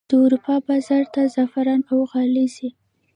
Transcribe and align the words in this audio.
د 0.09 0.11
اروپا 0.23 0.55
بازار 0.67 1.03
ته 1.13 1.21
زعفران 1.35 1.81
او 1.91 1.97
غالۍ 2.11 2.47
ځي 2.55 2.69